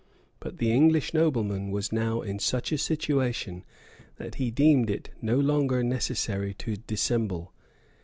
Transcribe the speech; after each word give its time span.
But 0.39 0.57
the 0.57 0.71
English 0.71 1.13
nobleman 1.13 1.69
was 1.69 1.91
now 1.91 2.21
in 2.23 2.39
such 2.39 2.71
a 2.71 2.77
situation, 2.79 3.63
that 4.15 4.33
he 4.41 4.49
deemed 4.49 4.89
it 4.89 5.11
no 5.21 5.39
longer 5.39 5.83
necessary 5.83 6.55
to 6.55 6.75
dissemble. 6.77 7.53